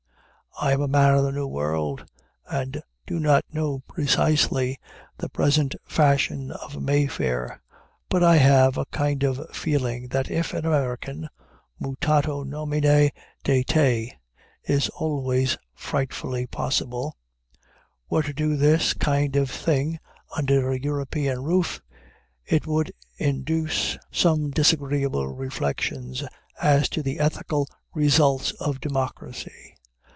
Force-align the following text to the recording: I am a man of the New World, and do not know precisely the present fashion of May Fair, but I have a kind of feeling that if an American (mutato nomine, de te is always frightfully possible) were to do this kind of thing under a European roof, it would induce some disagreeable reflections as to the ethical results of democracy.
I 0.61 0.73
am 0.73 0.81
a 0.81 0.87
man 0.87 1.15
of 1.15 1.23
the 1.23 1.31
New 1.31 1.47
World, 1.47 2.05
and 2.45 2.83
do 3.07 3.19
not 3.19 3.45
know 3.51 3.79
precisely 3.87 4.77
the 5.17 5.29
present 5.29 5.73
fashion 5.87 6.51
of 6.51 6.79
May 6.79 7.07
Fair, 7.07 7.63
but 8.09 8.21
I 8.21 8.35
have 8.35 8.77
a 8.77 8.85
kind 8.87 9.23
of 9.23 9.49
feeling 9.55 10.09
that 10.09 10.29
if 10.29 10.53
an 10.53 10.65
American 10.67 11.29
(mutato 11.79 12.43
nomine, 12.43 13.09
de 13.43 13.63
te 13.63 14.13
is 14.63 14.89
always 14.89 15.57
frightfully 15.73 16.45
possible) 16.45 17.17
were 18.09 18.21
to 18.21 18.33
do 18.33 18.55
this 18.55 18.93
kind 18.93 19.37
of 19.37 19.49
thing 19.49 19.99
under 20.37 20.69
a 20.69 20.79
European 20.79 21.41
roof, 21.41 21.81
it 22.45 22.67
would 22.67 22.91
induce 23.17 23.97
some 24.11 24.51
disagreeable 24.51 25.27
reflections 25.27 26.23
as 26.61 26.87
to 26.89 27.01
the 27.01 27.19
ethical 27.19 27.65
results 27.95 28.51
of 28.59 28.79
democracy. 28.81 29.75